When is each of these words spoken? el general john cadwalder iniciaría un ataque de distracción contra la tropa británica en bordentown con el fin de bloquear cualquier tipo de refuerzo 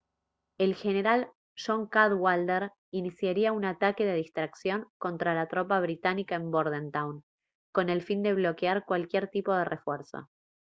el 0.57 0.73
general 0.73 1.31
john 1.55 1.85
cadwalder 1.85 2.71
iniciaría 2.91 3.51
un 3.51 3.65
ataque 3.65 4.03
de 4.03 4.15
distracción 4.15 4.87
contra 4.97 5.35
la 5.35 5.47
tropa 5.47 5.79
británica 5.79 6.33
en 6.33 6.49
bordentown 6.49 7.23
con 7.71 7.87
el 7.89 8.01
fin 8.01 8.23
de 8.23 8.33
bloquear 8.33 8.83
cualquier 8.83 9.27
tipo 9.27 9.53
de 9.53 9.63
refuerzo 9.63 10.27